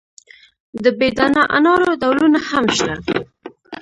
[0.83, 2.93] د بې دانه انارو ډولونه هم شته.